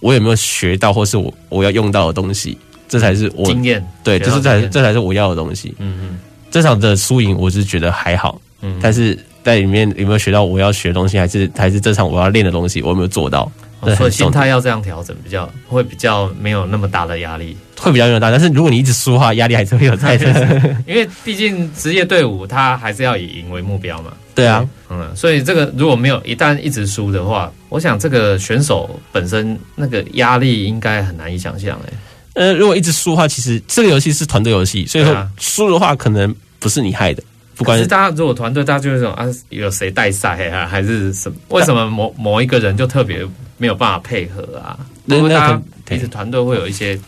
[0.00, 3.82] 我有没有学到或是我我要用到的东西，这才是我经验。
[4.04, 5.74] 对，就是这才这才是我要的东西。
[5.78, 6.18] 嗯嗯。
[6.50, 8.38] 这场的输赢，我是觉得还好。
[8.60, 9.18] 嗯，但是。
[9.42, 13.50] 在里面有没有学到我要学的东西，还是还是这场我要练的东西，我有没有做到？
[13.82, 18.30] 哦、所以心态要这样调整，比较会比较没有那么大的压力，会比较没有大。
[18.30, 20.26] 但是如果你一直输的话，压力还是会有在的。
[20.86, 24.12] 因为毕竟职业队伍，他还是要以赢为目标嘛。
[24.34, 31.92] 对啊，嗯，所以这个如果没有一旦一直输的话，我想这个选手本身那个压力应该很难以想象哎。
[32.34, 37.22] 呃，如果一直输的话，其实这个游戏是团队游戏，所以说输的话可能不是你害的。
[37.60, 41.36] 不管是大家如果团队，大家就是说啊，有谁带赛啊，还是什么？
[41.50, 43.20] 为什么某某一个人就特别
[43.58, 44.78] 没有办法配合啊？
[45.04, 46.98] 因为大家其实团队会有一些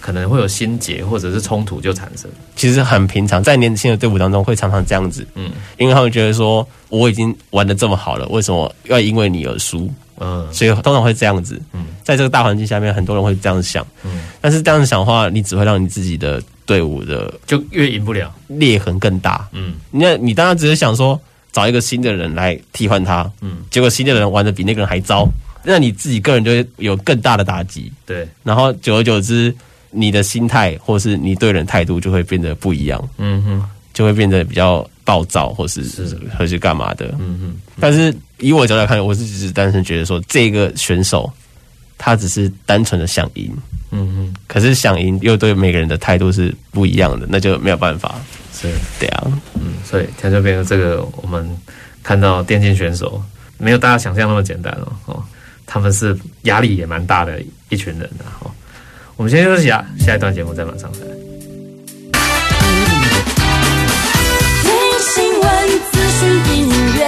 [0.00, 2.28] 可能会有心结或者是冲突就产生。
[2.56, 5.24] 其实很平常，在年轻的队伍当中会常常这样子。
[5.36, 9.88] 嗯，因为他们觉得说我已经玩的这么好了，为什么要因为你而输？
[10.18, 11.62] 嗯，所以通常会这样子。
[11.72, 13.86] 嗯，在这个大环境下面，很多人会这样想。
[14.02, 16.42] 嗯，但是这样子想的话，你只会让你自己的。
[16.72, 19.46] 队伍的就越赢不了，裂痕更大。
[19.52, 21.20] 嗯，那你当然只是想说
[21.52, 23.30] 找一个新的人来替换他。
[23.42, 25.28] 嗯，结果新的人玩的比那个人还糟，
[25.62, 27.92] 那你自己个人就会有更大的打击。
[28.06, 29.54] 对，然后久而久之，
[29.90, 33.06] 你的心态或是你对人态度就会变得不一样。
[33.18, 37.14] 嗯哼，就会变得比较暴躁，或是是或是干嘛的。
[37.18, 41.30] 嗯哼，但是以我角度来看，我是只是单纯觉得说这个选手
[41.98, 43.54] 他只是单纯的想赢。
[43.92, 48.16] 嗯嗯，可是想赢又对每个人的态度是不一样的，那就没有办法。
[48.54, 48.68] 是
[49.00, 51.48] 这样，嗯，所以他就变成这个，我们
[52.02, 53.20] 看到电竞选手
[53.58, 55.22] 没有大家想象那么简单哦，哦，
[55.66, 58.50] 他们是压力也蛮大的一群人的哦。
[59.16, 61.06] 我们先休息啊下，下一段节目再马上回来。
[64.62, 67.02] 听新闻、资讯、音乐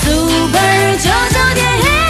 [0.00, 2.09] ，Super 九九点一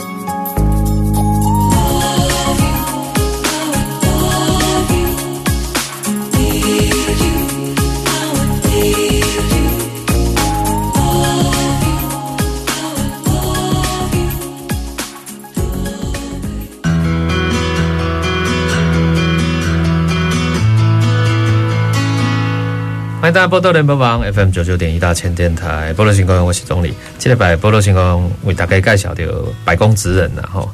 [23.31, 26.93] 迎大家波多联播网 FM 九九点一大千电台，波多新光，我是总理。
[27.17, 29.23] 这礼拜波多新光为大家介绍到
[29.63, 30.69] 百工职人呐，吼，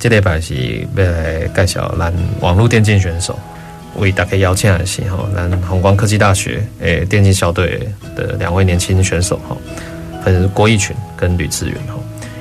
[0.00, 0.52] 这礼拜是
[0.96, 3.38] 要来介绍咱网络电竞选手，
[3.98, 9.56] 为大家邀请的是吼，咱弘光科技大学诶电竞校队的两位年轻选手哈，
[10.24, 11.94] 分别是郭义群跟吕志远哈，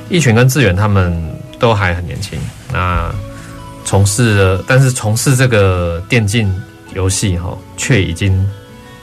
[0.09, 1.15] 义群跟志远他们
[1.59, 2.39] 都还很年轻，
[2.73, 3.13] 那
[3.85, 6.51] 从事了，但是从事这个电竞
[6.95, 8.43] 游戏哈，却已经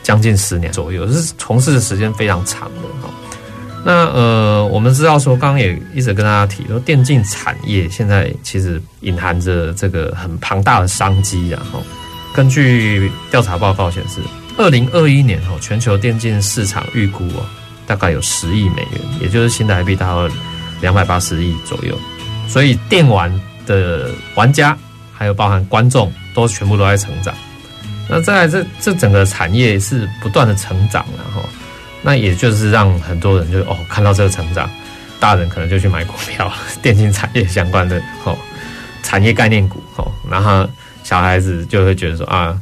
[0.09, 3.13] 将近十年左右，是从事的时间非常长的哈。
[3.85, 11.83] 那呃，我们知道说，刚刚也一直跟大家提说，电竞产业现在其实隐含着这个很庞大的商机，然后
[12.35, 14.23] 根据调查报告显示，
[14.57, 17.45] 二零二一年哦，全球电竞市场预估哦，
[17.87, 20.35] 大概有十亿美元，也就是新台币大概
[20.81, 21.95] 两百八十亿左右。
[22.49, 23.31] 所以电玩
[23.67, 24.75] 的玩家
[25.13, 27.35] 还有包含观众，都全部都在成长。
[28.09, 31.43] 那再来这这整个产业是不断的成长，然后。
[32.01, 34.71] 那也就是让很多人就哦看到这个成长，
[35.19, 38.39] 大人可能就去买股票，电竞产业相关的哦
[39.03, 40.67] 产业概念股哦，然后
[41.03, 42.57] 小孩子就会觉得说啊，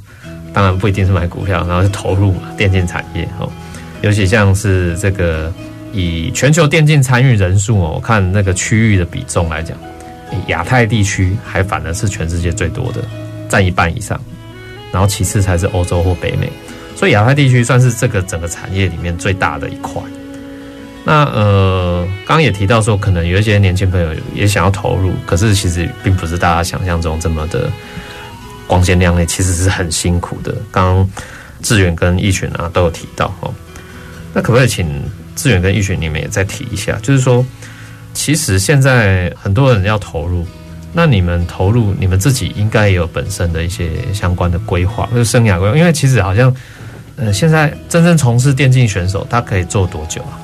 [0.55, 3.47] 当然不一定是买股票，然后就投入嘛电竞产业哦，
[4.01, 5.53] 尤其像是这个
[5.93, 9.77] 以全球电竞参与人数哦，我看那个区域的比重来讲，
[10.47, 13.05] 亚太地区还反而是全世界最多的，
[13.51, 14.19] 占一半以上，
[14.93, 16.51] 然后其次才是欧洲或北美。
[16.95, 20.03] 所以亚太地区算是这个整个产业里面最大的一块。
[21.05, 27.71] 那呃，刚刚也提到说，可能有一些年轻朋友也想要投入，可是其实并不是大家想象中这么的
[28.67, 30.53] 光鲜亮丽，其实是很辛苦的。
[30.73, 31.11] 刚刚
[31.63, 33.55] 志远跟一群啊都有提到哦。
[34.33, 34.89] 那可不可以请
[35.37, 36.99] 志远跟一群你们也再提一下？
[37.03, 37.45] 就是说，
[38.13, 40.45] 其实现在很多人要投入，
[40.97, 46.53] 那你们投入，你们自己应该也有本身的一些相关的规划，就是生涯规划，因为其实好像。
[47.19, 50.37] 呃，现在真正从事电竞选手，他可以做多久啊？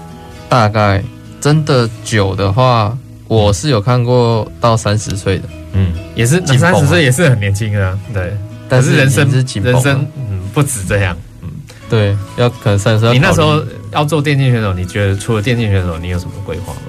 [0.49, 1.05] 大概
[1.38, 2.97] 真的久的话，
[3.29, 8.35] 我是有看过到三十岁的，嗯，也是三十岁也是很年轻啊，对。
[8.71, 11.51] 但是人生是人生嗯不止这样，嗯，
[11.91, 13.12] 对，要可能三十岁。
[13.12, 13.62] 你那时候
[13.93, 16.81] 要做电竞选手，你觉得除了电竞选手，你有什么规划吗？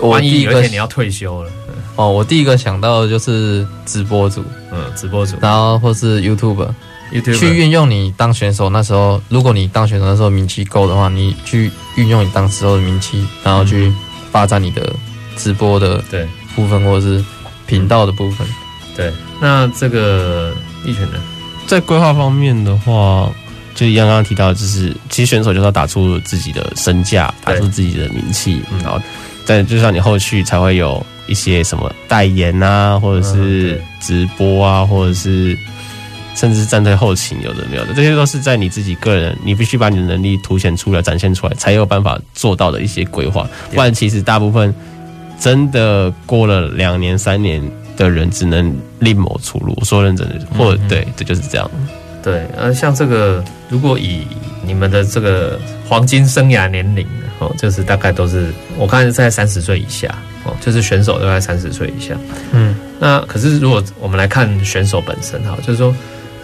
[0.00, 1.50] 万一有一天你要退休了，
[1.98, 6.68] 哦，我第一个想到的就是直播组，嗯，直播组，然后或是 YouTuber。
[7.12, 13.92] YouTuber 去运用你当选手那时候，如果你当选手那时候名气够的话，你去运用你当时候的名气，然后去
[14.30, 14.94] 发展你的
[15.36, 16.26] 直播的对。
[16.54, 17.24] 部分，或者是
[17.66, 18.46] 频道的部分。
[18.96, 20.52] 对，那这个
[20.84, 21.20] 一群人
[21.68, 23.30] 在规划方面的话，
[23.76, 29.00] 就一样刚刚提到，就是其实选手就是要打出自己的身价，打出自己的名气，然后
[29.46, 35.56] 但就像你后续才会有一些什么代言啊，或者是直播啊，或者是。
[36.34, 43.44] 甚至是站在后勤，有的没有的，这些都是在你自己个人，你必须把你的能力凸显出来、展现出来，才有办法做到的一些规划。
[43.74, 44.72] 不然，其实大部分
[45.40, 47.60] 真的过了两年、三年
[47.96, 49.76] 的人，只能另谋出路。
[49.84, 51.68] 说认真的，或者对，这就是这样。
[52.22, 54.24] 对，呃，像这个，如果以
[54.64, 57.04] 你们的这个黄金生涯年龄，
[57.40, 60.16] 哦，就是大概都是我看是在三十岁以下，
[60.48, 62.16] 哦，就是选手都在三十岁以下。
[62.52, 65.94] 嗯，那可是如果我们来看选手本身，哈，就是说。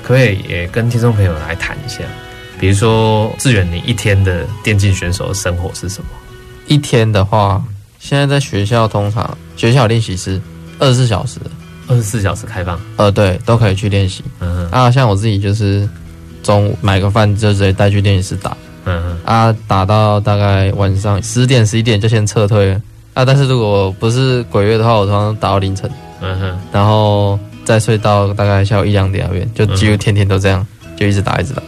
[0.07, 2.01] 可不可以也跟听众朋友来谈一下？
[2.61, 6.11] 比如说志远，你一天的电竞选手的生活是什么？
[6.67, 7.65] 一天的话，
[7.99, 10.39] 现在在学校通常学校练习室
[10.79, 11.41] 二十四小时，
[11.89, 12.79] 二十四小时开放。
[12.99, 14.23] 呃，对，都可以去练习。
[14.41, 15.89] 嗯哼啊，像我自己就是
[16.43, 18.55] 中午买个饭就直接带去练习室打。
[18.85, 22.83] 嗯哼啊，打到大概晚上十点十一点就先撤退了。
[23.15, 25.91] 啊，但是如果不是鬼月的话，我通常打到凌晨。
[26.21, 27.39] 嗯哼，然后。
[27.65, 30.67] 再睡到大概下午一两点那边，就几乎天天都这样，
[30.99, 31.63] 就一直打一直打。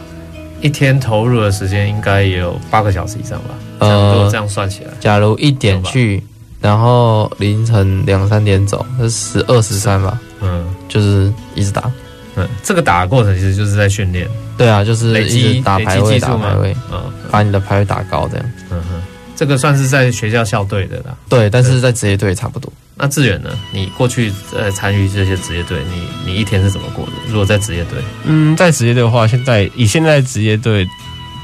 [0.61, 3.49] 一天投入的时间应该也有八个小时以上吧？
[3.79, 6.23] 呃，这样算起来，假如一点去，
[6.61, 10.19] 然后凌晨两三点走，是十二十三吧？
[10.39, 11.91] 嗯，就是一直打。
[12.35, 14.29] 嗯，这个打的过程其实就是在训练。
[14.55, 18.45] 对啊，就是一直打排位，打排位，嗯，把你的排位打高这样。
[18.69, 19.01] 嗯哼，
[19.37, 21.15] 这个算是在学校校队的啦。
[21.29, 22.73] 对，但是在职业队差不多。
[22.95, 23.51] 那志远呢？
[23.71, 27.11] 你过去呃参与这些职业队，你你一天是怎么过的？
[27.29, 30.87] 如果在职业队，嗯，在职业队的话，现在以现在职业队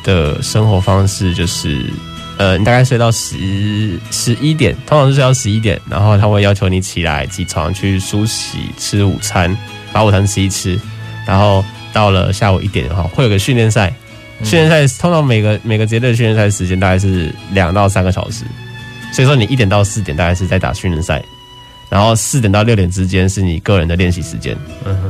[0.03, 1.85] 的生活方式，就是
[2.37, 9.55] 呃，你大概睡到十十一点，通常是睡到十一点，然后他会要求你起来起床去梳洗、吃午餐，
[9.91, 10.79] 把午餐吃一吃，
[11.27, 11.63] 然后
[11.93, 13.93] 到了下午一点的话，会有个训练赛，
[14.43, 18.45] 训练赛通常每个每个职业队训练赛时间大概是两到三个小时，
[19.13, 21.21] 所以说你一点到四点大概是在打训练赛。
[21.89, 24.57] 然后四点到六点之间是你个人的练习时间，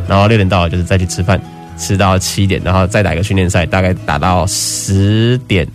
[0.05, 1.41] 然后六点到了就是再去吃饭，
[1.77, 5.65] 吃到七点，然后再打一个训练赛，大概打到十点，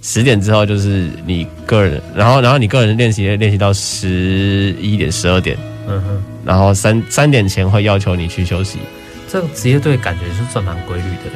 [0.00, 5.54] 十点之后就是你个人，然后然后你个人练习练习到十一点十二点，
[5.86, 8.78] 嗯哼，然后三三点前会要求你去休息。
[9.30, 11.30] 这个职业队感觉是算蛮规律的，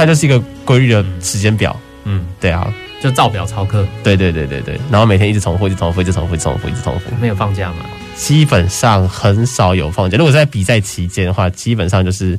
[0.00, 2.72] 它就是一个规律的时间表，嗯，对啊。
[3.02, 3.86] 就照表操课。
[4.02, 7.10] 对对对对对，然后每天一直重复，一直重复，一直重复，一直重复，一直重复。
[7.18, 7.86] 没有放假吗？
[8.14, 10.18] 基本上很少有放假。
[10.18, 12.38] 如果在比赛期间的话，基本上就是，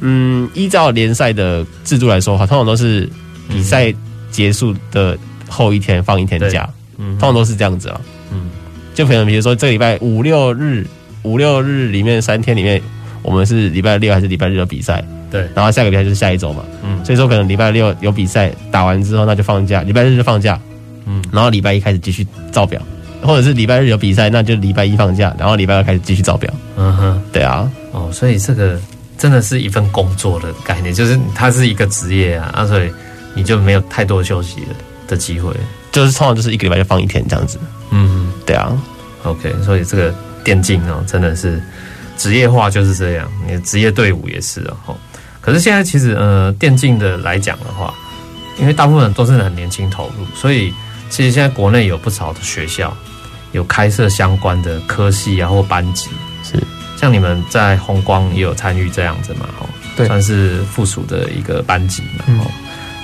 [0.00, 3.08] 嗯，依照联赛的制度来说的话，通常都是
[3.48, 3.92] 比赛
[4.30, 5.18] 结束的
[5.48, 8.00] 后一天放一天假，嗯，通常都是这样子啊。
[8.30, 8.50] 嗯，
[8.94, 10.86] 就可能比如说这个礼拜五六日，
[11.24, 12.80] 五六日里面三天里面，
[13.22, 15.04] 我们是礼拜六还是礼拜日的比赛？
[15.30, 16.64] 对，然后下个比赛就是下一周嘛。
[16.82, 20.58] 嗯，所以说可能礼拜六有比赛打完之后，那就放假；礼拜日就放假。
[21.06, 22.80] 嗯，然后礼拜一开始继续照表。
[23.20, 26.48] 或者是礼拜日有比赛，那就礼拜一放假，然后礼拜二开始继续照表。
[26.76, 28.80] 嗯哼，对啊，哦，所以这个
[29.18, 32.88] 真的是一份工作的概念，就是它是一个职业啊，啊，所以
[33.34, 34.66] 你就没有太多休息的
[35.08, 35.52] 的机会，
[35.90, 37.58] 就是通常就是一个礼拜就放一天这样子。
[37.90, 38.70] 嗯哼，对啊
[39.24, 40.14] ，OK，所以这个
[40.44, 41.60] 电竞哦，真的是
[42.16, 44.96] 职业化就是这样，你的职业队伍也是哦。
[45.48, 47.94] 可是现在其实呃，电竞的来讲的话，
[48.60, 50.72] 因为大部分人都是很年轻投入，所以
[51.08, 52.94] 其实现在国内有不少的学校。
[53.52, 56.10] 有开设相关的科系啊，或班级，
[56.44, 56.62] 是
[57.00, 59.48] 像你们在红光也有参与这样子嘛？
[59.58, 62.24] 哦，对，算是附属的一个班级嘛。
[62.40, 62.46] 哦，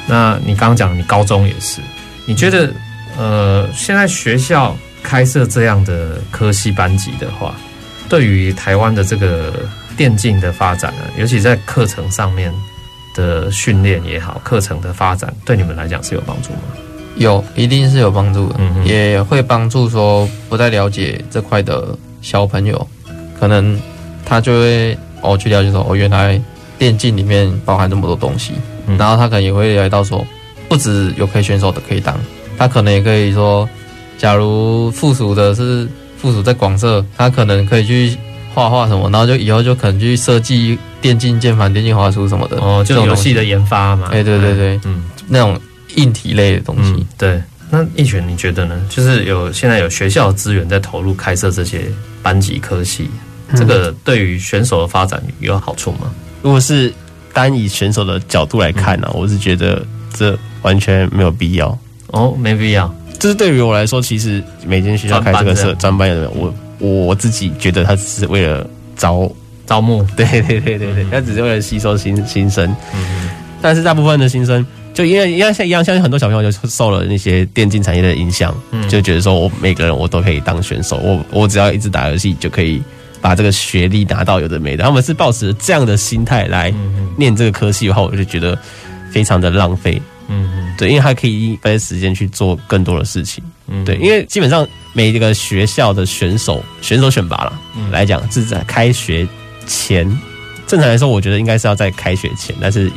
[0.06, 1.80] 那你刚刚讲你高中也是，
[2.26, 2.70] 你觉得
[3.16, 7.54] 呃，现在学校开设这样的科系班级的话，
[8.06, 9.66] 对于台湾的这个
[9.96, 12.52] 电竞的发展呢，尤其在课程上面
[13.14, 16.60] 的训练也好，课程的发展，对你们来讲是有帮助吗？
[17.16, 22.88] 有，一定是有帮助的，嗯、也会帮助说不太了解这块的小朋友，
[23.38, 23.80] 可能
[24.24, 26.40] 他就会哦去了解说哦，原来
[26.76, 28.54] 电竞里面包含这么多东西，
[28.88, 30.26] 嗯、然后他可能也会了解到说，
[30.68, 32.18] 不止有可以选手的可以当，
[32.58, 33.68] 他可能也可以说，
[34.18, 35.88] 假如附属的是
[36.18, 38.18] 附属在广设，他可能可以去
[38.54, 45.60] 画画什么，然后就以后就可能去设计电竞键盘、电竞滑鼠什么的哦，就游戏的研发嘛，哎，对对对，嗯，那种。
[45.96, 47.42] 硬体类的东西，嗯、对。
[47.70, 48.74] 那一筌你觉得呢？
[48.88, 51.82] 就是有现在有学校资源在投入开设这些
[52.20, 53.08] 班级科系，
[53.50, 56.12] 嗯、这个对于选手的发展有好处吗？
[56.42, 56.92] 如果是
[57.32, 61.78] 单以选手的角度来看呢、啊，嗯、我是觉得这完全没有必要。
[62.08, 62.92] 哦，没必要。
[63.20, 66.52] 就是对于我来说，其实每间学校开这个社专班的，我
[67.06, 69.30] 我自己觉得他只是为了招
[69.66, 72.64] 招募，对对对对对，他、嗯、只是为了吸收新新生。
[72.94, 73.28] 嗯，
[73.62, 74.64] 但是大部分的新生。
[74.92, 82.80] 就因为因为像一样，相信很多小朋友就受了那些电竞产业的影响，嗯，就觉得说我每个人我都可以当选手，我我只要一直打游戏就可以
[83.20, 84.84] 把这个学历拿到有的没的。
[84.84, 86.72] 他们是抱持这样的心态来
[87.16, 88.56] 念这个科系的话，我就觉得
[89.10, 90.00] 非常的浪费。
[90.28, 93.42] 嗯嗯，对，因为他可以分时间去做更多的事情。
[93.68, 97.52] 嗯，对，因为基本上每一个学校的选手选手选拔了
[97.90, 99.26] 来讲是在开学
[99.66, 100.06] 前，
[100.66, 102.90] 正常来说，我觉得应该是要在开学前，但是。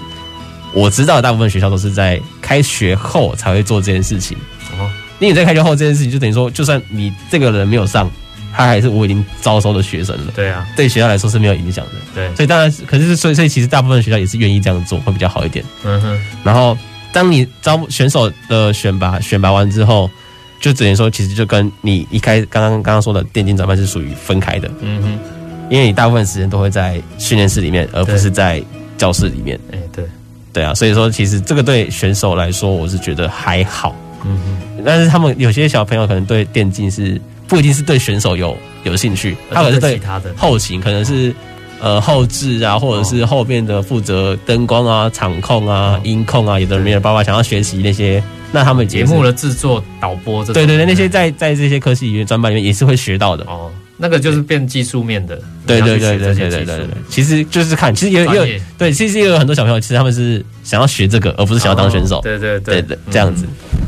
[0.73, 4.37] 我知道大部分学校都是在开学后才会做这件事情。
[4.77, 8.11] 哦，因为你在开学后这件事情，就等于说，就算你这个人没有上，
[8.53, 10.33] 他还是我已经招收的学生了。
[10.35, 11.91] 对啊，对学校来说是没有影响的。
[12.13, 15.63] 对，所以当然，可是所以所以其实大部分学校也是愿意这样做，会比较好一点。
[15.83, 16.21] 嗯哼。
[16.43, 16.77] 然后，
[17.13, 20.11] 当你招选手的选拔选拔完之后，
[20.59, 24.69] 就只能说，其实就跟你一开刚刚刚刚说的电竞专班是属于分开的。
[24.81, 25.19] 嗯哼。
[25.69, 28.63] 因为你大部分时间都会在训练室里面，而不是在
[28.97, 29.59] 教室里面。
[29.71, 30.05] 哎，对。
[30.53, 33.95] 对啊，所以说其实这个对选手来说，我是觉得还好。
[34.25, 40.01] 嗯哼，但是他们有些小朋友可能对电竞是不一定是对选手有有兴趣，他可能是对
[40.35, 41.35] 后勤，可能是
[41.79, 53.43] 呃后置啊，或者是后面的负责灯光啊、场控啊、音控啊，有的人没有办法想要学习那些，那他们节目的制作、导播，这对对对，那些在在这些科技里面专班里面也是会学到的。
[53.45, 53.71] 哦。
[53.99, 58.45] 那个就是变技术面的，对对对对对对对，其实就是看，其实也有
[58.77, 62.21] 对，其实也有很多小朋友，其实他们是想要学这个，而不是想要当选手。
[62.21, 62.79] 对对对。
[62.79, 63.47] 对，这样子。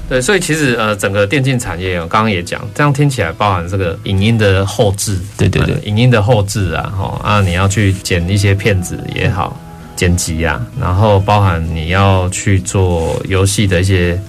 [0.09, 9.55] 对，所以其实呃，整个电竞产业，我刚刚也讲，这样听起来包含这个影音的后置，对对对，影音的后置啊，哈啊，你要去剪一些片子也好，
[9.95, 14.19] 剪辑啊，然后包含你要去做游戏的一些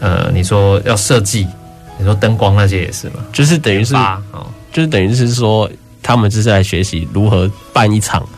[0.00, 1.46] 呃，你说要设计，
[1.98, 4.20] 你说灯光那些也是嘛，就是等于是啊。
[4.70, 5.68] 就是等于是说，
[6.02, 8.28] 他们就是来学习如何办一场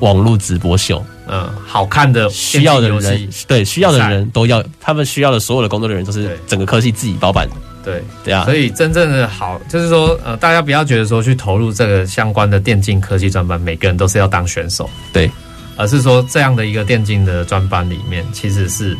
[0.00, 1.02] 网络直播秀。
[1.28, 7.54] 嗯，好看的需要的人，对需要的人都要，他们需要的所有的工作的人都是整个科系自己包办的。
[7.84, 14.88] 对对啊，所以真正的好，就是说，呃，大家不要觉得说去投入这个相关的电竞科技专班，每个人都是要当选手。
[15.12, 15.30] 对，
[15.76, 18.96] 而是说这样的一个电竞的专班里面，其实是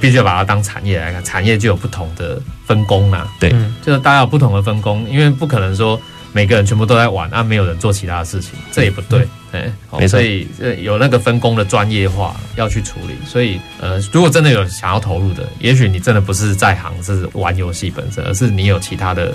[0.00, 3.30] 必须要把它当产业来看，产业就有不同的分工啊。
[3.38, 3.50] 对，
[3.84, 6.00] 就是大家有不同的分工，因为不可能说。
[6.34, 9.28] 每个人全部都在玩，啊，没有人做其他的事情，这也不对。
[9.52, 13.14] 哎，没，所以呃有那个分工的专业化要去处理。
[13.26, 19.34] 所以呃，如果真的有想要投入的，也许你真的不是在行是玩游戏本身，而是你有其他的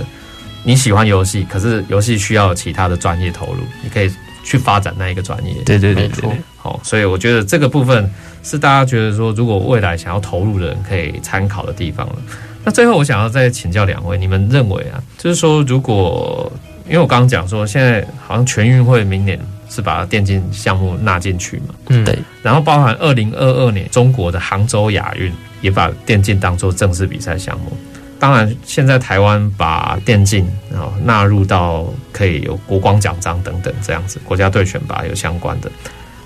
[0.64, 4.12] 你喜欢游戏，可是游戏需要有其他的专业投入，你可以
[4.44, 5.54] 去发展那一个专业。
[5.66, 8.10] 对对对对，好，所以我觉得这个部分
[8.44, 12.16] 是大家觉得说，如果未来想要投入的人可以参考的地方了。
[12.64, 16.52] 那最后我想要再请教两位，你们认为啊，就是说如果
[16.86, 19.40] 因为我刚刚讲说，现在好像全运会明年
[19.78, 22.18] 是把电竞项目纳进去嘛，嗯，对。
[22.42, 27.78] 然后包含二零二二年中国的杭州亚运也把电竞当做正式比赛项目。
[28.20, 35.70] 当然，现在台湾把电竞然后纳入到可以有国光奖章等等这样子，国家队选拔有相关的。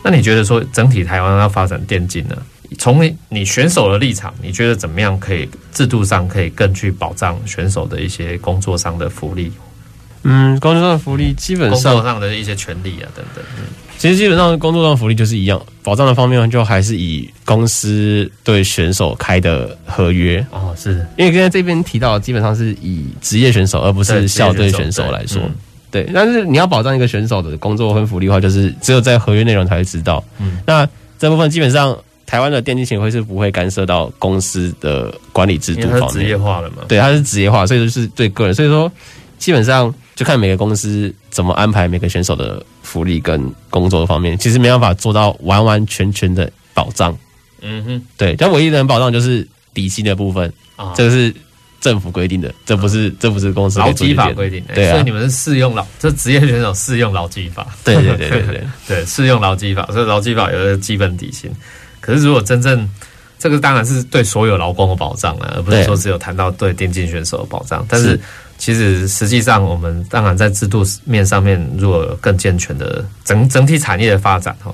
[0.01, 2.37] 那你觉得说整体台湾要发展电竞呢？
[2.79, 9.51] 从你选手的立场，你觉得怎么样可以制度上可以更去保障选手的一些工作上的福利？
[10.23, 13.43] 嗯，工作上的福利基本上，工作上的一些权利啊等等。
[13.57, 13.63] 嗯，
[13.97, 25.41] 其实基本上工作上的福利就是一样，保障的方面就还是以公司对选手开的合约哦，是因为刚才这边提到，基本上是以职业选手而不是校队选手来说，
[25.89, 26.11] 对，对。
[26.13, 30.23] 但是你要保障一个选手的工作跟福利的话，就是只有在合约内容才会知道。
[30.39, 31.97] 嗯，那这部分基本上
[32.27, 36.83] 台湾的电竞协会是不会干涉到公司的管理制度方面，职业化了嘛？
[36.87, 38.91] 对，它是职业化，所以就是对个人，所以说
[39.39, 39.91] 基本上。
[40.13, 47.17] 就看每个公司怎么安排每个选手的福利跟工作方面，其实没办法做到完完全全的保障。
[47.61, 51.33] 嗯哼，对，但唯一能保障就是底薪的部分啊，这个是
[51.79, 54.75] 政府规定的，这不是这不是公司劳基法规定的。
[54.75, 57.65] 对啊，所以你们是适用劳，这职业选手适用劳基法。
[57.83, 61.49] 对对对对对 对，适用劳基法，所以劳基法有个基本底薪。
[61.99, 62.89] 可是如果真正
[63.39, 68.19] 这个当然是对所有劳工的保障了，而不是说只有谈到对电竞选手的保障，但是。
[68.61, 74.71] 其实，实际上，我们当然在制度面上面，如果更健全的整整体产业的发展哈，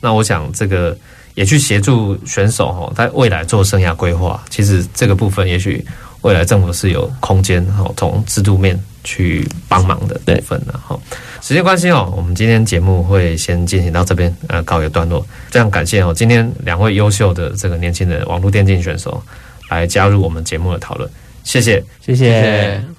[0.00, 0.96] 那我想这个
[1.34, 4.42] 也去协助选手哈，在未来做生涯规划。
[4.48, 5.84] 其实这个部分，也许
[6.22, 10.98] 未来政府是有空间哈，从制度面去帮忙的部分的哈。
[11.42, 15.20] 时间关系哦，我们今天节目会先进行到这边，呃，告一个段落。
[15.50, 19.22] 非常感谢哦，今天两位优秀的这个年轻的网络电竞选手
[19.68, 21.06] 来加入我们节目的讨论，
[21.44, 22.95] 谢谢，谢谢。